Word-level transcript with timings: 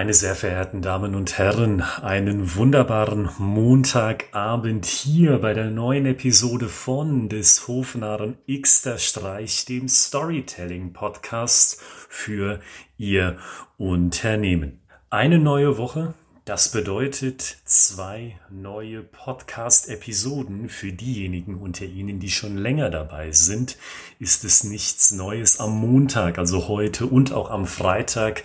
Meine 0.00 0.14
sehr 0.14 0.34
verehrten 0.34 0.80
Damen 0.80 1.14
und 1.14 1.36
Herren, 1.36 1.82
einen 1.82 2.56
wunderbaren 2.56 3.28
Montagabend 3.36 4.86
hier 4.86 5.36
bei 5.36 5.52
der 5.52 5.66
neuen 5.66 6.06
Episode 6.06 6.70
von 6.70 7.28
des 7.28 7.68
Hofnarren 7.68 8.38
Xter 8.50 8.96
Streich, 8.96 9.66
dem 9.66 9.88
Storytelling 9.88 10.94
Podcast 10.94 11.82
für 12.08 12.60
Ihr 12.96 13.36
Unternehmen. 13.76 14.80
Eine 15.10 15.38
neue 15.38 15.76
Woche, 15.76 16.14
das 16.50 16.70
bedeutet 16.70 17.58
zwei 17.64 18.36
neue 18.50 19.04
Podcast-Episoden. 19.04 20.68
Für 20.68 20.92
diejenigen 20.92 21.54
unter 21.54 21.84
Ihnen, 21.84 22.18
die 22.18 22.28
schon 22.28 22.58
länger 22.58 22.90
dabei 22.90 23.30
sind, 23.30 23.78
ist 24.18 24.42
es 24.42 24.64
nichts 24.64 25.12
Neues. 25.12 25.60
Am 25.60 25.78
Montag, 25.78 26.38
also 26.38 26.66
heute 26.66 27.06
und 27.06 27.32
auch 27.32 27.52
am 27.52 27.68
Freitag, 27.68 28.42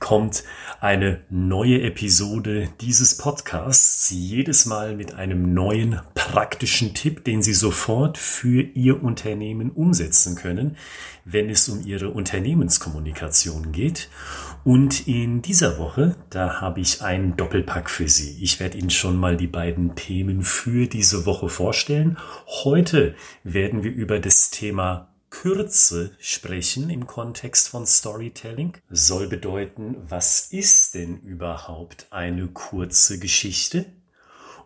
kommt 0.00 0.44
eine 0.80 1.22
neue 1.30 1.80
Episode 1.80 2.68
dieses 2.82 3.16
Podcasts. 3.16 4.10
Jedes 4.10 4.66
Mal 4.66 4.94
mit 4.94 5.14
einem 5.14 5.54
neuen 5.54 6.02
praktischen 6.14 6.92
Tipp, 6.92 7.24
den 7.24 7.40
Sie 7.40 7.54
sofort 7.54 8.18
für 8.18 8.60
Ihr 8.60 9.02
Unternehmen 9.02 9.70
umsetzen 9.70 10.36
können, 10.36 10.76
wenn 11.24 11.48
es 11.48 11.70
um 11.70 11.80
Ihre 11.86 12.10
Unternehmenskommunikation 12.10 13.72
geht. 13.72 14.10
Und 14.66 15.06
in 15.06 15.42
dieser 15.42 15.78
Woche, 15.78 16.16
da 16.28 16.60
habe 16.60 16.80
ich 16.80 17.00
ein 17.00 17.36
Doppelpack 17.36 17.88
für 17.88 18.08
Sie. 18.08 18.42
Ich 18.42 18.58
werde 18.58 18.76
Ihnen 18.76 18.90
schon 18.90 19.16
mal 19.16 19.36
die 19.36 19.46
beiden 19.46 19.94
Themen 19.94 20.42
für 20.42 20.88
diese 20.88 21.24
Woche 21.24 21.48
vorstellen. 21.48 22.18
Heute 22.64 23.14
werden 23.44 23.84
wir 23.84 23.92
über 23.92 24.18
das 24.18 24.50
Thema 24.50 25.14
Kürze 25.30 26.16
sprechen 26.18 26.90
im 26.90 27.06
Kontext 27.06 27.68
von 27.68 27.86
Storytelling. 27.86 28.72
Soll 28.90 29.28
bedeuten, 29.28 29.98
was 30.08 30.48
ist 30.50 30.96
denn 30.96 31.20
überhaupt 31.20 32.08
eine 32.10 32.48
kurze 32.48 33.20
Geschichte? 33.20 33.86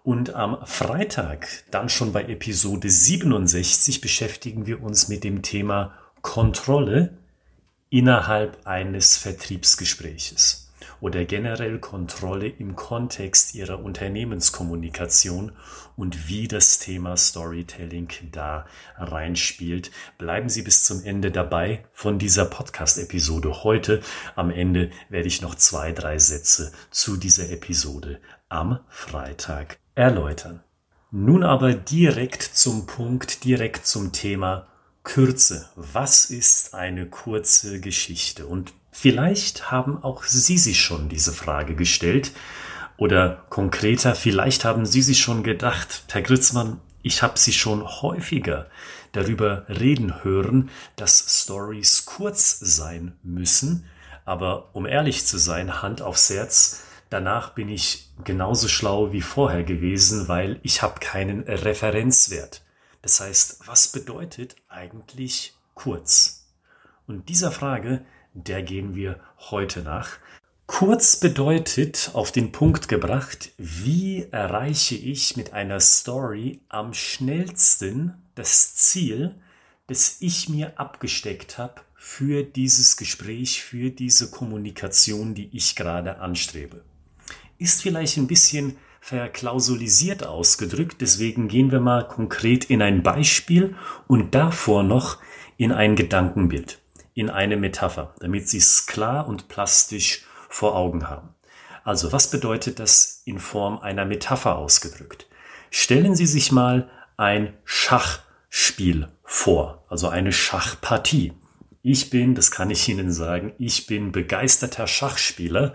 Und 0.02 0.34
am 0.34 0.64
Freitag, 0.64 1.46
dann 1.70 1.90
schon 1.90 2.14
bei 2.14 2.24
Episode 2.24 2.88
67, 2.88 4.00
beschäftigen 4.00 4.64
wir 4.64 4.82
uns 4.82 5.08
mit 5.08 5.24
dem 5.24 5.42
Thema 5.42 5.92
Kontrolle 6.22 7.19
innerhalb 7.90 8.66
eines 8.66 9.16
Vertriebsgespräches 9.16 10.68
oder 11.00 11.24
generell 11.24 11.78
Kontrolle 11.78 12.46
im 12.46 12.76
Kontext 12.76 13.54
Ihrer 13.54 13.82
Unternehmenskommunikation 13.82 15.52
und 15.96 16.28
wie 16.28 16.46
das 16.46 16.78
Thema 16.78 17.16
Storytelling 17.16 18.08
da 18.30 18.66
reinspielt. 18.96 19.90
Bleiben 20.18 20.48
Sie 20.48 20.62
bis 20.62 20.84
zum 20.84 21.04
Ende 21.04 21.30
dabei 21.30 21.84
von 21.92 22.18
dieser 22.18 22.44
Podcast-Episode 22.44 23.64
heute. 23.64 24.02
Am 24.36 24.50
Ende 24.50 24.90
werde 25.08 25.28
ich 25.28 25.42
noch 25.42 25.54
zwei, 25.56 25.92
drei 25.92 26.18
Sätze 26.18 26.72
zu 26.90 27.16
dieser 27.16 27.50
Episode 27.50 28.20
am 28.48 28.80
Freitag 28.88 29.78
erläutern. 29.94 30.62
Nun 31.10 31.42
aber 31.42 31.74
direkt 31.74 32.42
zum 32.42 32.86
Punkt, 32.86 33.44
direkt 33.44 33.84
zum 33.84 34.12
Thema 34.12 34.69
Kürze. 35.02 35.68
Was 35.76 36.26
ist 36.26 36.74
eine 36.74 37.06
kurze 37.06 37.80
Geschichte? 37.80 38.46
Und 38.46 38.72
vielleicht 38.92 39.70
haben 39.70 40.02
auch 40.02 40.24
Sie 40.24 40.58
sich 40.58 40.80
schon 40.80 41.08
diese 41.08 41.32
Frage 41.32 41.74
gestellt. 41.74 42.32
Oder 42.96 43.44
konkreter, 43.48 44.14
vielleicht 44.14 44.64
haben 44.64 44.84
Sie 44.84 45.00
sich 45.00 45.20
schon 45.20 45.42
gedacht, 45.42 46.04
Herr 46.10 46.22
Gritzmann, 46.22 46.80
ich 47.02 47.22
habe 47.22 47.38
Sie 47.38 47.52
schon 47.52 47.82
häufiger 47.84 48.66
darüber 49.12 49.64
reden 49.68 50.22
hören, 50.22 50.70
dass 50.96 51.42
Stories 51.42 52.04
kurz 52.04 52.58
sein 52.60 53.16
müssen. 53.22 53.86
Aber 54.24 54.68
um 54.74 54.86
ehrlich 54.86 55.26
zu 55.26 55.38
sein, 55.38 55.82
Hand 55.82 56.02
aufs 56.02 56.28
Herz, 56.30 56.82
danach 57.08 57.54
bin 57.54 57.68
ich 57.68 58.10
genauso 58.24 58.68
schlau 58.68 59.12
wie 59.12 59.22
vorher 59.22 59.64
gewesen, 59.64 60.28
weil 60.28 60.60
ich 60.62 60.82
habe 60.82 61.00
keinen 61.00 61.40
Referenzwert. 61.44 62.62
Das 63.02 63.20
heißt, 63.20 63.66
was 63.66 63.88
bedeutet 63.88 64.56
eigentlich 64.68 65.54
kurz? 65.74 66.46
Und 67.06 67.28
dieser 67.28 67.50
Frage, 67.50 68.04
der 68.34 68.62
gehen 68.62 68.94
wir 68.94 69.20
heute 69.38 69.82
nach. 69.82 70.18
Kurz 70.66 71.16
bedeutet 71.16 72.10
auf 72.14 72.30
den 72.30 72.52
Punkt 72.52 72.88
gebracht, 72.88 73.50
wie 73.58 74.28
erreiche 74.30 74.94
ich 74.94 75.36
mit 75.36 75.52
einer 75.52 75.80
Story 75.80 76.60
am 76.68 76.94
schnellsten 76.94 78.14
das 78.36 78.76
Ziel, 78.76 79.34
das 79.88 80.18
ich 80.20 80.48
mir 80.48 80.78
abgesteckt 80.78 81.58
habe 81.58 81.80
für 81.96 82.44
dieses 82.44 82.96
Gespräch, 82.96 83.62
für 83.62 83.90
diese 83.90 84.30
Kommunikation, 84.30 85.34
die 85.34 85.50
ich 85.52 85.74
gerade 85.74 86.20
anstrebe. 86.20 86.84
Ist 87.58 87.82
vielleicht 87.82 88.16
ein 88.16 88.28
bisschen 88.28 88.76
verklausulisiert 89.00 90.24
ausgedrückt. 90.26 91.00
Deswegen 91.00 91.48
gehen 91.48 91.72
wir 91.72 91.80
mal 91.80 92.06
konkret 92.06 92.66
in 92.66 92.82
ein 92.82 93.02
Beispiel 93.02 93.74
und 94.06 94.34
davor 94.34 94.82
noch 94.82 95.18
in 95.56 95.72
ein 95.72 95.96
Gedankenbild, 95.96 96.80
in 97.14 97.30
eine 97.30 97.56
Metapher, 97.56 98.14
damit 98.20 98.48
Sie 98.48 98.58
es 98.58 98.86
klar 98.86 99.26
und 99.26 99.48
plastisch 99.48 100.24
vor 100.48 100.76
Augen 100.76 101.08
haben. 101.08 101.34
Also 101.82 102.12
was 102.12 102.30
bedeutet 102.30 102.78
das 102.78 103.22
in 103.24 103.38
Form 103.38 103.78
einer 103.78 104.04
Metapher 104.04 104.56
ausgedrückt? 104.56 105.26
Stellen 105.70 106.14
Sie 106.14 106.26
sich 106.26 106.52
mal 106.52 106.90
ein 107.16 107.54
Schachspiel 107.64 109.08
vor, 109.24 109.84
also 109.88 110.08
eine 110.08 110.32
Schachpartie. 110.32 111.32
Ich 111.82 112.10
bin, 112.10 112.34
das 112.34 112.50
kann 112.50 112.70
ich 112.70 112.88
Ihnen 112.88 113.10
sagen, 113.10 113.54
ich 113.58 113.86
bin 113.86 114.12
begeisterter 114.12 114.86
Schachspieler 114.86 115.74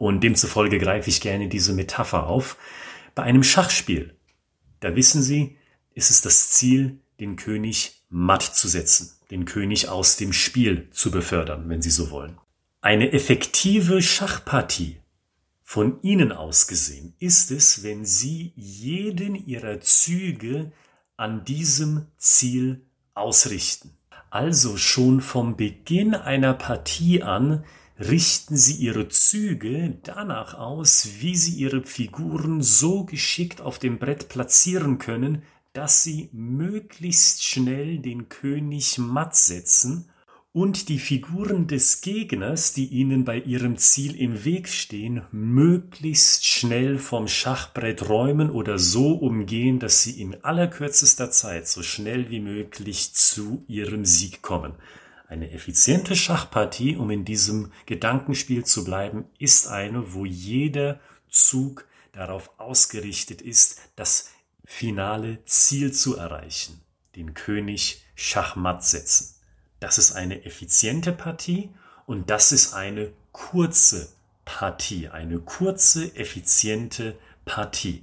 und 0.00 0.24
demzufolge 0.24 0.78
greife 0.78 1.10
ich 1.10 1.20
gerne 1.20 1.48
diese 1.48 1.74
Metapher 1.74 2.26
auf. 2.26 2.56
Bei 3.14 3.22
einem 3.22 3.42
Schachspiel, 3.42 4.16
da 4.80 4.96
wissen 4.96 5.22
Sie, 5.22 5.58
ist 5.92 6.10
es 6.10 6.22
das 6.22 6.52
Ziel, 6.52 7.00
den 7.20 7.36
König 7.36 8.02
matt 8.08 8.42
zu 8.42 8.66
setzen, 8.66 9.12
den 9.30 9.44
König 9.44 9.90
aus 9.90 10.16
dem 10.16 10.32
Spiel 10.32 10.88
zu 10.90 11.10
befördern, 11.10 11.68
wenn 11.68 11.82
Sie 11.82 11.90
so 11.90 12.10
wollen. 12.10 12.38
Eine 12.80 13.12
effektive 13.12 14.00
Schachpartie 14.00 14.96
von 15.62 16.00
Ihnen 16.00 16.32
aus 16.32 16.66
gesehen 16.66 17.12
ist 17.18 17.50
es, 17.50 17.82
wenn 17.82 18.06
Sie 18.06 18.54
jeden 18.56 19.34
Ihrer 19.34 19.82
Züge 19.82 20.72
an 21.18 21.44
diesem 21.44 22.06
Ziel 22.16 22.86
ausrichten. 23.12 23.90
Also 24.30 24.78
schon 24.78 25.20
vom 25.20 25.58
Beginn 25.58 26.14
einer 26.14 26.54
Partie 26.54 27.22
an 27.22 27.64
richten 28.00 28.56
sie 28.56 28.76
ihre 28.76 29.08
Züge 29.08 29.98
danach 30.02 30.54
aus, 30.54 31.08
wie 31.20 31.36
sie 31.36 31.52
ihre 31.52 31.82
Figuren 31.82 32.62
so 32.62 33.04
geschickt 33.04 33.60
auf 33.60 33.78
dem 33.78 33.98
Brett 33.98 34.28
platzieren 34.28 34.98
können, 34.98 35.42
dass 35.74 36.02
sie 36.02 36.30
möglichst 36.32 37.44
schnell 37.44 37.98
den 37.98 38.28
König 38.28 38.98
matt 38.98 39.36
setzen 39.36 40.10
und 40.52 40.88
die 40.88 40.98
Figuren 40.98 41.68
des 41.68 42.00
Gegners, 42.00 42.72
die 42.72 42.86
ihnen 42.86 43.24
bei 43.24 43.38
ihrem 43.38 43.76
Ziel 43.76 44.16
im 44.16 44.44
Weg 44.44 44.68
stehen, 44.68 45.22
möglichst 45.30 46.44
schnell 46.44 46.98
vom 46.98 47.28
Schachbrett 47.28 48.08
räumen 48.08 48.50
oder 48.50 48.78
so 48.78 49.12
umgehen, 49.12 49.78
dass 49.78 50.02
sie 50.02 50.20
in 50.20 50.42
allerkürzester 50.42 51.30
Zeit 51.30 51.68
so 51.68 51.82
schnell 51.82 52.30
wie 52.30 52.40
möglich 52.40 53.12
zu 53.12 53.62
ihrem 53.68 54.04
Sieg 54.04 54.42
kommen. 54.42 54.72
Eine 55.30 55.52
effiziente 55.52 56.16
Schachpartie, 56.16 56.96
um 56.96 57.08
in 57.08 57.24
diesem 57.24 57.70
Gedankenspiel 57.86 58.64
zu 58.64 58.82
bleiben, 58.82 59.26
ist 59.38 59.68
eine, 59.68 60.12
wo 60.12 60.26
jeder 60.26 60.98
Zug 61.28 61.86
darauf 62.10 62.50
ausgerichtet 62.58 63.40
ist, 63.40 63.78
das 63.94 64.30
finale 64.64 65.38
Ziel 65.44 65.92
zu 65.92 66.16
erreichen, 66.16 66.80
den 67.14 67.34
König 67.34 68.04
Schachmatt 68.16 68.84
setzen. 68.84 69.36
Das 69.78 69.98
ist 69.98 70.16
eine 70.16 70.44
effiziente 70.44 71.12
Partie 71.12 71.70
und 72.06 72.28
das 72.28 72.50
ist 72.50 72.74
eine 72.74 73.12
kurze 73.30 74.08
Partie, 74.44 75.10
eine 75.10 75.38
kurze, 75.38 76.12
effiziente 76.16 77.16
Partie. 77.44 78.02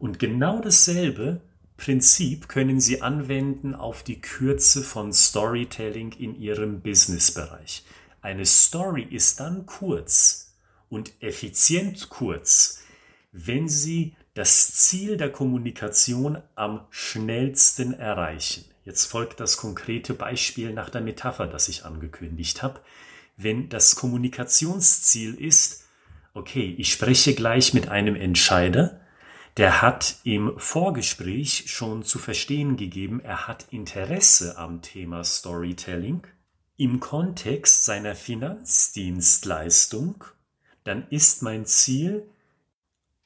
Und 0.00 0.18
genau 0.18 0.60
dasselbe 0.60 1.42
Prinzip 1.84 2.48
können 2.48 2.80
Sie 2.80 3.02
anwenden 3.02 3.74
auf 3.74 4.02
die 4.02 4.18
Kürze 4.18 4.82
von 4.82 5.12
Storytelling 5.12 6.12
in 6.12 6.34
Ihrem 6.40 6.80
Businessbereich. 6.80 7.84
Eine 8.22 8.46
Story 8.46 9.02
ist 9.02 9.40
dann 9.40 9.66
kurz 9.66 10.54
und 10.88 11.12
effizient 11.20 12.08
kurz, 12.08 12.80
wenn 13.32 13.68
Sie 13.68 14.16
das 14.32 14.72
Ziel 14.72 15.18
der 15.18 15.30
Kommunikation 15.30 16.38
am 16.54 16.86
schnellsten 16.88 17.92
erreichen. 17.92 18.64
Jetzt 18.86 19.04
folgt 19.04 19.38
das 19.38 19.58
konkrete 19.58 20.14
Beispiel 20.14 20.72
nach 20.72 20.88
der 20.88 21.02
Metapher, 21.02 21.46
das 21.46 21.68
ich 21.68 21.84
angekündigt 21.84 22.62
habe. 22.62 22.80
Wenn 23.36 23.68
das 23.68 23.94
Kommunikationsziel 23.94 25.34
ist, 25.34 25.84
okay, 26.32 26.74
ich 26.78 26.90
spreche 26.90 27.34
gleich 27.34 27.74
mit 27.74 27.88
einem 27.88 28.16
Entscheider, 28.16 29.02
der 29.56 29.82
hat 29.82 30.16
im 30.24 30.58
Vorgespräch 30.58 31.66
schon 31.68 32.02
zu 32.02 32.18
verstehen 32.18 32.76
gegeben, 32.76 33.20
er 33.20 33.46
hat 33.46 33.66
Interesse 33.70 34.58
am 34.58 34.82
Thema 34.82 35.22
Storytelling 35.22 36.26
im 36.76 36.98
Kontext 37.00 37.84
seiner 37.84 38.16
Finanzdienstleistung. 38.16 40.24
dann 40.82 41.06
ist 41.08 41.42
mein 41.42 41.64
Ziel, 41.64 42.28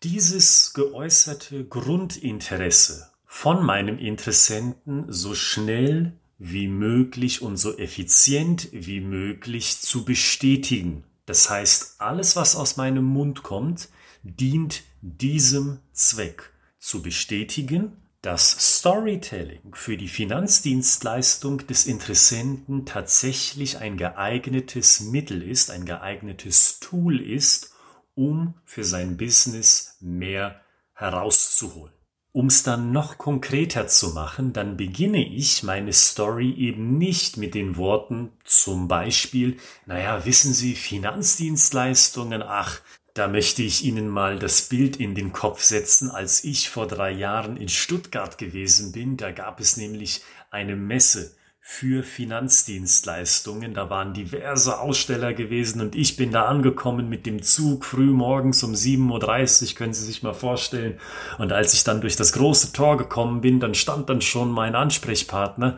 dieses 0.05 0.75
geäußerte 0.75 1.65
Grundinteresse 1.65 3.11
von 3.27 3.65
meinem 3.65 3.99
Interessenten 3.99 5.13
so 5.13 5.35
schnell 5.35 6.13
wie 6.39 6.69
möglich 6.69 7.43
und 7.43 7.57
so 7.57 7.77
effizient 7.77 8.69
wie 8.73 9.01
möglich 9.01 9.81
zu 9.81 10.05
bestätigen. 10.05 11.03
Das 11.27 11.51
heißt, 11.51 12.01
alles, 12.01 12.37
was 12.37 12.55
aus 12.55 12.77
meinem 12.77 13.05
Mund 13.05 13.43
kommt, 13.43 13.89
dient 14.23 14.85
diesem 15.03 15.81
Zweck 15.99 16.53
zu 16.79 17.03
bestätigen, 17.03 17.97
dass 18.23 18.79
Storytelling 18.79 19.75
für 19.75 19.97
die 19.97 20.09
Finanzdienstleistung 20.09 21.67
des 21.67 21.87
Interessenten 21.87 22.87
tatsächlich 22.87 23.79
ein 23.79 23.97
geeignetes 23.97 25.01
Mittel 25.01 25.43
ist, 25.43 25.71
ein 25.71 25.85
geeignetes 25.85 26.81
Tool 26.81 27.21
ist, 27.21 27.75
um 28.15 28.55
für 28.65 28.85
sein 28.85 29.17
Business 29.17 29.97
mehr 30.01 30.61
herauszuholen. 30.95 31.93
Um 32.33 32.47
es 32.47 32.63
dann 32.63 32.93
noch 32.93 33.19
konkreter 33.19 33.89
zu 33.89 34.11
machen, 34.11 34.53
dann 34.53 34.77
beginne 34.77 35.27
ich 35.27 35.63
meine 35.65 35.93
Story 35.93 36.53
eben 36.53 36.99
nicht 36.99 37.37
mit 37.37 37.55
den 37.55 37.77
Worten 37.77 38.31
zum 38.45 38.87
Beispiel, 38.87 39.57
naja, 39.87 40.25
wissen 40.25 40.53
Sie, 40.53 40.75
Finanzdienstleistungen, 40.75 42.43
ach, 42.43 42.81
da 43.19 43.27
möchte 43.27 43.63
ich 43.63 43.85
Ihnen 43.85 44.09
mal 44.09 44.39
das 44.39 44.63
Bild 44.63 44.97
in 44.97 45.17
den 45.17 45.33
Kopf 45.33 45.61
setzen, 45.63 46.09
als 46.11 46.45
ich 46.45 46.71
vor 46.71 46.87
drei 46.87 47.11
Jahren 47.11 47.57
in 47.57 47.69
Stuttgart 47.69 48.39
gewesen 48.39 48.93
bin. 48.93 49.17
Da 49.17 49.33
gab 49.33 49.59
es 49.59 49.77
nämlich 49.77 50.23
eine 50.51 50.77
Messe 50.77 51.35
für 51.61 52.05
Finanzdienstleistungen. 52.05 53.75
Da 53.75 53.91
waren 53.91 54.15
diverse 54.15 54.79
Aussteller 54.79 55.35
gewesen 55.35 55.81
und 55.81 55.97
ich 55.97 56.17
bin 56.17 56.31
da 56.31 56.45
angekommen 56.45 57.09
mit 57.09 57.27
dem 57.27 57.43
Zug 57.43 57.85
früh 57.85 58.11
morgens 58.11 58.63
um 58.63 58.73
7.30 58.73 59.71
Uhr, 59.71 59.75
können 59.75 59.93
Sie 59.93 60.05
sich 60.05 60.23
mal 60.23 60.33
vorstellen. 60.33 61.01
Und 61.39 61.53
als 61.53 61.75
ich 61.75 61.83
dann 61.83 62.01
durch 62.01 62.15
das 62.15 62.33
große 62.33 62.73
Tor 62.73 62.97
gekommen 62.99 63.41
bin, 63.41 63.59
dann 63.59 63.75
stand 63.75 64.09
dann 64.09 64.21
schon 64.21 64.53
mein 64.53 64.77
Ansprechpartner. 64.77 65.77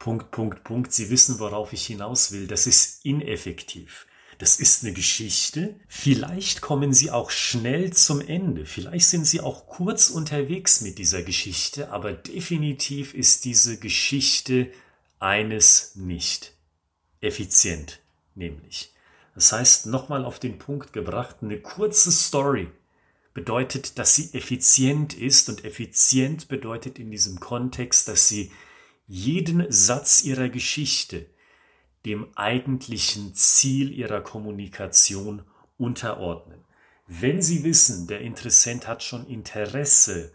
Punkt, 0.00 0.32
Punkt, 0.32 0.64
Punkt. 0.64 0.92
Sie 0.92 1.08
wissen, 1.08 1.38
worauf 1.38 1.72
ich 1.72 1.86
hinaus 1.86 2.32
will. 2.32 2.48
Das 2.48 2.66
ist 2.66 3.04
ineffektiv. 3.04 4.06
Das 4.38 4.56
ist 4.56 4.82
eine 4.82 4.92
Geschichte. 4.92 5.76
Vielleicht 5.86 6.60
kommen 6.60 6.92
Sie 6.92 7.10
auch 7.10 7.30
schnell 7.30 7.92
zum 7.92 8.20
Ende. 8.20 8.66
Vielleicht 8.66 9.06
sind 9.06 9.26
Sie 9.26 9.40
auch 9.40 9.66
kurz 9.66 10.10
unterwegs 10.10 10.80
mit 10.80 10.98
dieser 10.98 11.22
Geschichte, 11.22 11.90
aber 11.90 12.12
definitiv 12.12 13.14
ist 13.14 13.44
diese 13.44 13.78
Geschichte 13.78 14.70
eines 15.18 15.94
nicht. 15.94 16.54
Effizient, 17.20 18.00
nämlich. 18.34 18.92
Das 19.34 19.52
heißt, 19.52 19.86
nochmal 19.86 20.24
auf 20.24 20.38
den 20.38 20.58
Punkt 20.58 20.92
gebracht, 20.92 21.36
eine 21.40 21.58
kurze 21.58 22.12
Story 22.12 22.70
bedeutet, 23.32 23.98
dass 23.98 24.14
sie 24.14 24.32
effizient 24.32 25.12
ist 25.12 25.48
und 25.48 25.64
effizient 25.64 26.48
bedeutet 26.48 26.98
in 26.98 27.10
diesem 27.10 27.40
Kontext, 27.40 28.06
dass 28.08 28.28
sie 28.28 28.52
jeden 29.06 29.70
Satz 29.70 30.22
ihrer 30.22 30.48
Geschichte 30.48 31.26
dem 32.04 32.26
eigentlichen 32.34 33.34
Ziel 33.34 33.92
ihrer 33.92 34.20
Kommunikation 34.20 35.42
unterordnen. 35.78 36.60
Wenn 37.06 37.42
Sie 37.42 37.64
wissen, 37.64 38.06
der 38.06 38.20
Interessent 38.20 38.88
hat 38.88 39.02
schon 39.02 39.26
Interesse 39.26 40.32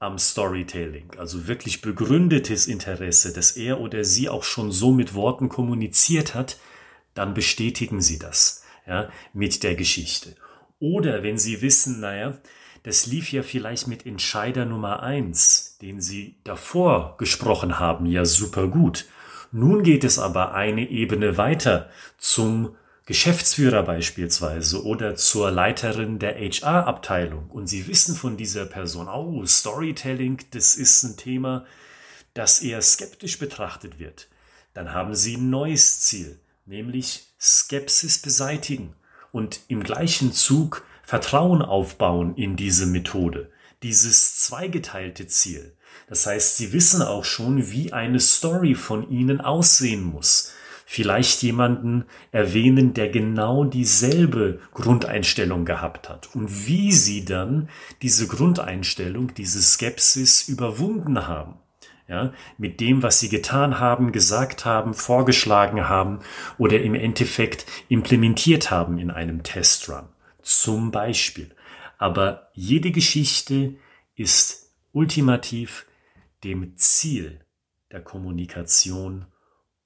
am 0.00 0.18
Storytelling, 0.18 1.10
also 1.16 1.48
wirklich 1.48 1.80
begründetes 1.80 2.66
Interesse, 2.66 3.32
dass 3.32 3.52
er 3.52 3.80
oder 3.80 4.04
sie 4.04 4.28
auch 4.28 4.44
schon 4.44 4.70
so 4.70 4.92
mit 4.92 5.14
Worten 5.14 5.48
kommuniziert 5.48 6.34
hat, 6.34 6.58
dann 7.14 7.34
bestätigen 7.34 8.00
Sie 8.00 8.18
das 8.18 8.64
ja, 8.86 9.10
mit 9.32 9.62
der 9.64 9.74
Geschichte. 9.74 10.36
Oder 10.78 11.24
wenn 11.24 11.38
Sie 11.38 11.62
wissen, 11.62 12.00
naja, 12.00 12.38
das 12.84 13.06
lief 13.06 13.32
ja 13.32 13.42
vielleicht 13.42 13.88
mit 13.88 14.06
Entscheider 14.06 14.64
Nummer 14.64 15.02
eins, 15.02 15.78
den 15.82 16.00
Sie 16.00 16.36
davor 16.44 17.16
gesprochen 17.18 17.80
haben, 17.80 18.06
ja 18.06 18.24
super 18.24 18.68
gut. 18.68 19.06
Nun 19.50 19.82
geht 19.82 20.04
es 20.04 20.18
aber 20.18 20.54
eine 20.54 20.88
Ebene 20.88 21.38
weiter 21.38 21.88
zum 22.18 22.76
Geschäftsführer 23.06 23.84
beispielsweise 23.84 24.84
oder 24.84 25.16
zur 25.16 25.50
Leiterin 25.50 26.18
der 26.18 26.34
HR-Abteilung 26.34 27.48
und 27.48 27.66
Sie 27.66 27.86
wissen 27.86 28.14
von 28.14 28.36
dieser 28.36 28.66
Person, 28.66 29.08
oh, 29.08 29.46
Storytelling, 29.46 30.42
das 30.50 30.76
ist 30.76 31.02
ein 31.04 31.16
Thema, 31.16 31.64
das 32.34 32.60
eher 32.60 32.82
skeptisch 32.82 33.38
betrachtet 33.38 33.98
wird, 33.98 34.28
dann 34.74 34.92
haben 34.92 35.14
Sie 35.14 35.38
ein 35.38 35.48
neues 35.48 36.02
Ziel, 36.02 36.38
nämlich 36.66 37.28
Skepsis 37.40 38.18
beseitigen 38.18 38.94
und 39.32 39.60
im 39.68 39.82
gleichen 39.82 40.34
Zug 40.34 40.84
Vertrauen 41.02 41.62
aufbauen 41.62 42.36
in 42.36 42.56
diese 42.56 42.84
Methode, 42.84 43.50
dieses 43.82 44.36
zweigeteilte 44.42 45.26
Ziel. 45.26 45.74
Das 46.08 46.26
heißt, 46.26 46.56
sie 46.56 46.72
wissen 46.72 47.02
auch 47.02 47.24
schon, 47.24 47.70
wie 47.70 47.92
eine 47.92 48.20
Story 48.20 48.74
von 48.74 49.10
ihnen 49.10 49.40
aussehen 49.40 50.02
muss. 50.02 50.52
Vielleicht 50.90 51.42
jemanden 51.42 52.06
erwähnen, 52.32 52.94
der 52.94 53.10
genau 53.10 53.64
dieselbe 53.64 54.58
Grundeinstellung 54.72 55.66
gehabt 55.66 56.08
hat 56.08 56.34
und 56.34 56.66
wie 56.66 56.92
sie 56.92 57.26
dann 57.26 57.68
diese 58.00 58.26
Grundeinstellung, 58.26 59.34
diese 59.34 59.60
Skepsis 59.60 60.48
überwunden 60.48 61.26
haben. 61.26 61.56
Ja, 62.08 62.32
mit 62.56 62.80
dem, 62.80 63.02
was 63.02 63.20
sie 63.20 63.28
getan 63.28 63.80
haben, 63.80 64.12
gesagt 64.12 64.64
haben, 64.64 64.94
vorgeschlagen 64.94 65.90
haben 65.90 66.20
oder 66.56 66.80
im 66.80 66.94
Endeffekt 66.94 67.66
implementiert 67.90 68.70
haben 68.70 68.98
in 68.98 69.10
einem 69.10 69.42
Testrun. 69.42 70.08
Zum 70.40 70.90
Beispiel. 70.90 71.50
Aber 71.98 72.48
jede 72.54 72.92
Geschichte 72.92 73.74
ist 74.16 74.67
ultimativ 74.98 75.86
dem 76.42 76.76
Ziel 76.76 77.38
der 77.92 78.02
Kommunikation 78.02 79.26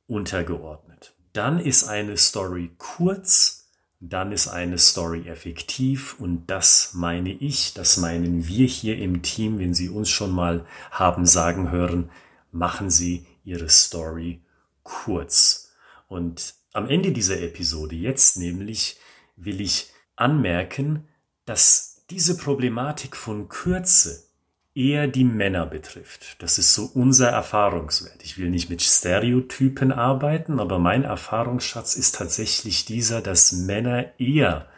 untergeordnet. 0.06 1.14
Dann 1.34 1.58
ist 1.58 1.84
eine 1.84 2.16
Story 2.16 2.70
kurz, 2.78 3.70
dann 4.00 4.32
ist 4.32 4.48
eine 4.48 4.78
Story 4.78 5.28
effektiv 5.28 6.18
und 6.18 6.46
das 6.46 6.94
meine 6.94 7.30
ich, 7.30 7.74
das 7.74 7.98
meinen 7.98 8.46
wir 8.46 8.66
hier 8.66 8.96
im 8.96 9.20
Team, 9.20 9.58
wenn 9.58 9.74
Sie 9.74 9.90
uns 9.90 10.08
schon 10.08 10.30
mal 10.30 10.64
haben 10.90 11.26
sagen 11.26 11.70
hören, 11.70 12.10
machen 12.50 12.88
Sie 12.88 13.26
Ihre 13.44 13.68
Story 13.68 14.40
kurz. 14.82 15.74
Und 16.08 16.54
am 16.72 16.88
Ende 16.88 17.12
dieser 17.12 17.38
Episode 17.38 17.96
jetzt 17.96 18.38
nämlich 18.38 18.98
will 19.36 19.60
ich 19.60 19.92
anmerken, 20.16 21.06
dass 21.44 22.06
diese 22.08 22.38
Problematik 22.38 23.14
von 23.14 23.50
Kürze 23.50 24.31
eher 24.74 25.06
die 25.06 25.24
Männer 25.24 25.66
betrifft. 25.66 26.36
Das 26.42 26.58
ist 26.58 26.74
so 26.74 26.90
unser 26.94 27.28
Erfahrungswert. 27.28 28.22
Ich 28.22 28.38
will 28.38 28.48
nicht 28.48 28.70
mit 28.70 28.82
Stereotypen 28.82 29.92
arbeiten, 29.92 30.60
aber 30.60 30.78
mein 30.78 31.04
Erfahrungsschatz 31.04 31.94
ist 31.94 32.14
tatsächlich 32.14 32.84
dieser, 32.84 33.20
dass 33.20 33.52
Männer 33.52 34.18
eher 34.18 34.68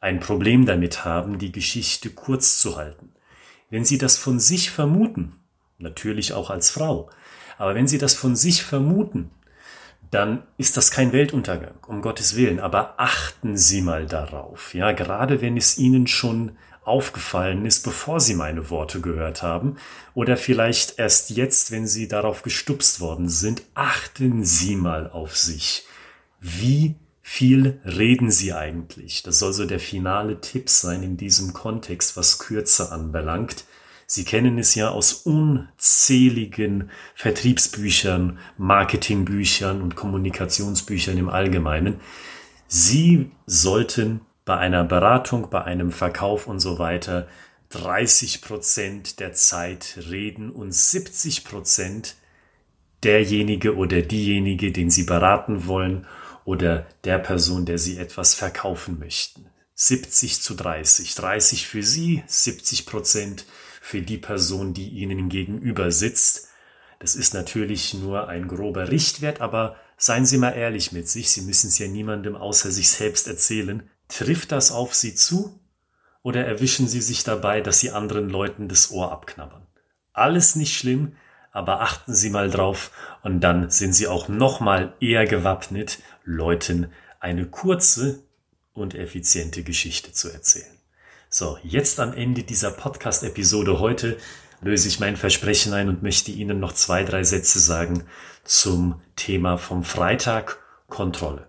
ein 0.00 0.20
Problem 0.20 0.66
damit 0.66 1.04
haben, 1.04 1.38
die 1.38 1.52
Geschichte 1.52 2.10
kurz 2.10 2.60
zu 2.60 2.76
halten. 2.76 3.12
Wenn 3.70 3.84
sie 3.84 3.98
das 3.98 4.16
von 4.16 4.38
sich 4.38 4.70
vermuten, 4.70 5.40
natürlich 5.78 6.32
auch 6.32 6.50
als 6.50 6.70
Frau, 6.70 7.10
aber 7.58 7.74
wenn 7.74 7.86
sie 7.88 7.98
das 7.98 8.14
von 8.14 8.36
sich 8.36 8.62
vermuten, 8.62 9.30
dann 10.10 10.42
ist 10.58 10.76
das 10.76 10.90
kein 10.90 11.12
Weltuntergang, 11.12 11.74
um 11.86 12.02
Gottes 12.02 12.36
Willen. 12.36 12.60
Aber 12.60 12.94
achten 12.98 13.56
Sie 13.56 13.80
mal 13.80 14.06
darauf, 14.06 14.74
ja, 14.74 14.92
gerade 14.92 15.40
wenn 15.40 15.56
es 15.56 15.78
Ihnen 15.78 16.06
schon 16.06 16.58
aufgefallen 16.84 17.64
ist, 17.64 17.84
bevor 17.84 18.20
Sie 18.20 18.34
meine 18.34 18.70
Worte 18.70 19.00
gehört 19.00 19.42
haben, 19.42 19.76
oder 20.14 20.36
vielleicht 20.36 20.98
erst 20.98 21.30
jetzt, 21.30 21.70
wenn 21.70 21.86
Sie 21.86 22.08
darauf 22.08 22.42
gestupst 22.42 23.00
worden 23.00 23.28
sind, 23.28 23.62
achten 23.74 24.44
Sie 24.44 24.76
mal 24.76 25.10
auf 25.10 25.36
sich. 25.36 25.84
Wie 26.40 26.96
viel 27.22 27.80
reden 27.84 28.30
Sie 28.30 28.52
eigentlich? 28.52 29.22
Das 29.22 29.38
soll 29.38 29.52
so 29.52 29.64
der 29.64 29.80
finale 29.80 30.40
Tipp 30.40 30.68
sein 30.68 31.02
in 31.02 31.16
diesem 31.16 31.52
Kontext, 31.52 32.16
was 32.16 32.38
Kürze 32.38 32.90
anbelangt. 32.90 33.64
Sie 34.06 34.24
kennen 34.24 34.58
es 34.58 34.74
ja 34.74 34.90
aus 34.90 35.12
unzähligen 35.12 36.90
Vertriebsbüchern, 37.14 38.38
Marketingbüchern 38.58 39.80
und 39.80 39.94
Kommunikationsbüchern 39.94 41.16
im 41.16 41.30
Allgemeinen. 41.30 42.00
Sie 42.66 43.30
sollten 43.46 44.20
bei 44.44 44.56
einer 44.56 44.84
Beratung, 44.84 45.50
bei 45.50 45.62
einem 45.62 45.92
Verkauf 45.92 46.46
und 46.46 46.60
so 46.60 46.78
weiter 46.78 47.28
30 47.70 48.42
Prozent 48.42 49.20
der 49.20 49.32
Zeit 49.32 49.98
reden 50.10 50.50
und 50.50 50.72
70 50.72 51.44
Prozent 51.44 52.16
derjenige 53.02 53.76
oder 53.76 54.02
diejenige, 54.02 54.72
den 54.72 54.90
Sie 54.90 55.04
beraten 55.04 55.66
wollen 55.66 56.06
oder 56.44 56.86
der 57.04 57.18
Person, 57.18 57.64
der 57.64 57.78
Sie 57.78 57.98
etwas 57.98 58.34
verkaufen 58.34 58.98
möchten. 58.98 59.46
70 59.74 60.42
zu 60.42 60.54
30. 60.54 61.14
30 61.14 61.66
für 61.66 61.82
Sie, 61.82 62.22
70 62.26 62.86
Prozent 62.86 63.46
für 63.80 64.02
die 64.02 64.18
Person, 64.18 64.74
die 64.74 64.88
Ihnen 64.90 65.28
gegenüber 65.28 65.90
sitzt. 65.90 66.48
Das 66.98 67.16
ist 67.16 67.34
natürlich 67.34 67.94
nur 67.94 68.28
ein 68.28 68.46
grober 68.46 68.90
Richtwert, 68.90 69.40
aber 69.40 69.76
seien 69.96 70.26
Sie 70.26 70.38
mal 70.38 70.50
ehrlich 70.50 70.92
mit 70.92 71.08
sich. 71.08 71.30
Sie 71.30 71.40
müssen 71.40 71.68
es 71.68 71.78
ja 71.78 71.88
niemandem 71.88 72.36
außer 72.36 72.70
sich 72.70 72.90
selbst 72.90 73.26
erzählen 73.26 73.88
Trifft 74.12 74.52
das 74.52 74.72
auf 74.72 74.94
Sie 74.94 75.14
zu 75.14 75.58
oder 76.22 76.44
erwischen 76.44 76.86
Sie 76.86 77.00
sich 77.00 77.24
dabei, 77.24 77.62
dass 77.62 77.80
Sie 77.80 77.92
anderen 77.92 78.28
Leuten 78.28 78.68
das 78.68 78.90
Ohr 78.90 79.10
abknabbern? 79.10 79.66
Alles 80.12 80.54
nicht 80.54 80.76
schlimm, 80.76 81.16
aber 81.50 81.80
achten 81.80 82.12
Sie 82.12 82.28
mal 82.28 82.50
drauf 82.50 82.90
und 83.22 83.40
dann 83.40 83.70
sind 83.70 83.94
Sie 83.94 84.06
auch 84.06 84.28
noch 84.28 84.60
mal 84.60 84.92
eher 85.00 85.24
gewappnet, 85.26 85.98
Leuten 86.24 86.92
eine 87.20 87.46
kurze 87.46 88.22
und 88.74 88.94
effiziente 88.94 89.62
Geschichte 89.62 90.12
zu 90.12 90.30
erzählen. 90.30 90.78
So, 91.30 91.56
jetzt 91.62 91.98
am 91.98 92.12
Ende 92.12 92.42
dieser 92.42 92.70
Podcast-Episode 92.70 93.78
heute 93.78 94.18
löse 94.60 94.88
ich 94.88 95.00
mein 95.00 95.16
Versprechen 95.16 95.72
ein 95.72 95.88
und 95.88 96.02
möchte 96.02 96.32
Ihnen 96.32 96.60
noch 96.60 96.74
zwei, 96.74 97.02
drei 97.04 97.24
Sätze 97.24 97.60
sagen 97.60 98.04
zum 98.44 99.00
Thema 99.16 99.56
vom 99.56 99.84
Freitag 99.84 100.58
Kontrolle. 100.88 101.48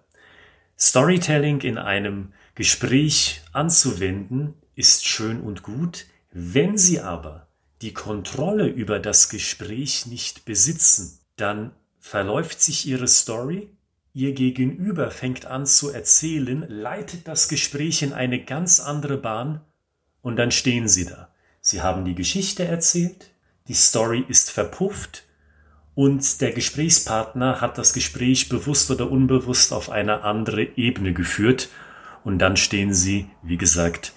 Storytelling 0.79 1.59
in 1.59 1.77
einem 1.77 2.31
Gespräch 2.55 3.41
anzuwenden 3.51 4.53
ist 4.75 5.07
schön 5.07 5.41
und 5.41 5.63
gut, 5.63 6.05
wenn 6.31 6.77
Sie 6.77 6.99
aber 6.99 7.47
die 7.81 7.93
Kontrolle 7.93 8.67
über 8.67 8.99
das 8.99 9.29
Gespräch 9.29 10.05
nicht 10.05 10.45
besitzen, 10.45 11.19
dann 11.35 11.71
verläuft 11.99 12.61
sich 12.61 12.85
Ihre 12.85 13.07
Story, 13.07 13.69
Ihr 14.13 14.33
Gegenüber 14.33 15.09
fängt 15.09 15.47
an 15.47 15.65
zu 15.65 15.89
erzählen, 15.89 16.63
leitet 16.69 17.27
das 17.27 17.47
Gespräch 17.47 18.03
in 18.03 18.13
eine 18.13 18.43
ganz 18.43 18.79
andere 18.79 19.17
Bahn 19.17 19.61
und 20.21 20.35
dann 20.35 20.51
stehen 20.51 20.87
Sie 20.87 21.05
da. 21.05 21.29
Sie 21.59 21.81
haben 21.81 22.05
die 22.05 22.13
Geschichte 22.13 22.65
erzählt, 22.65 23.31
die 23.67 23.73
Story 23.73 24.23
ist 24.27 24.51
verpufft 24.51 25.23
und 25.95 26.41
der 26.41 26.51
Gesprächspartner 26.51 27.61
hat 27.61 27.79
das 27.79 27.93
Gespräch 27.93 28.47
bewusst 28.49 28.91
oder 28.91 29.09
unbewusst 29.09 29.73
auf 29.73 29.89
eine 29.89 30.21
andere 30.21 30.77
Ebene 30.77 31.13
geführt 31.13 31.69
und 32.23 32.39
dann 32.39 32.57
stehen 32.57 32.93
Sie, 32.93 33.27
wie 33.41 33.57
gesagt, 33.57 34.13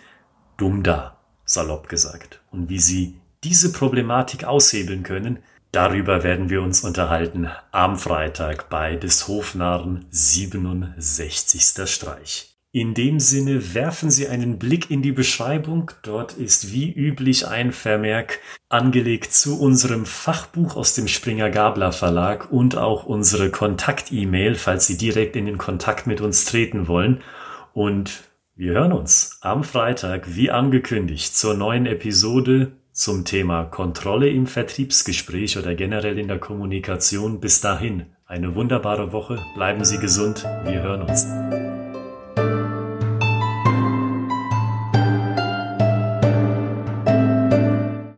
dumm 0.56 0.82
da, 0.82 1.18
salopp 1.44 1.88
gesagt. 1.88 2.40
Und 2.50 2.68
wie 2.68 2.78
Sie 2.78 3.20
diese 3.44 3.72
Problematik 3.72 4.44
aushebeln 4.44 5.02
können, 5.02 5.38
darüber 5.72 6.22
werden 6.22 6.50
wir 6.50 6.62
uns 6.62 6.82
unterhalten 6.82 7.48
am 7.72 7.96
Freitag 7.96 8.68
bei 8.68 8.96
des 8.96 9.28
Hofnarren 9.28 10.06
67. 10.10 11.88
Streich. 11.88 12.56
In 12.72 12.92
dem 12.92 13.20
Sinne 13.20 13.72
werfen 13.72 14.10
Sie 14.10 14.28
einen 14.28 14.58
Blick 14.58 14.90
in 14.90 15.00
die 15.00 15.12
Beschreibung. 15.12 15.92
Dort 16.02 16.34
ist 16.34 16.72
wie 16.72 16.92
üblich 16.92 17.48
ein 17.48 17.72
Vermerk 17.72 18.40
angelegt 18.68 19.32
zu 19.32 19.58
unserem 19.58 20.04
Fachbuch 20.04 20.76
aus 20.76 20.92
dem 20.92 21.08
Springer 21.08 21.48
Gabler 21.48 21.92
Verlag 21.92 22.52
und 22.52 22.76
auch 22.76 23.04
unsere 23.04 23.50
Kontakt-E-Mail, 23.50 24.56
falls 24.56 24.86
Sie 24.86 24.98
direkt 24.98 25.36
in 25.36 25.46
den 25.46 25.56
Kontakt 25.56 26.06
mit 26.06 26.20
uns 26.20 26.44
treten 26.44 26.86
wollen. 26.86 27.22
Und 27.76 28.24
wir 28.54 28.72
hören 28.72 28.92
uns 28.92 29.36
am 29.42 29.62
Freitag, 29.62 30.34
wie 30.34 30.50
angekündigt, 30.50 31.36
zur 31.36 31.52
neuen 31.52 31.84
Episode 31.84 32.72
zum 32.92 33.26
Thema 33.26 33.64
Kontrolle 33.64 34.30
im 34.30 34.46
Vertriebsgespräch 34.46 35.58
oder 35.58 35.74
generell 35.74 36.18
in 36.18 36.28
der 36.28 36.38
Kommunikation. 36.38 37.38
Bis 37.38 37.60
dahin 37.60 38.06
eine 38.24 38.54
wunderbare 38.54 39.12
Woche. 39.12 39.44
Bleiben 39.56 39.84
Sie 39.84 39.98
gesund. 39.98 40.42
Wir 40.64 40.80
hören 40.82 41.02
uns. 41.02 41.26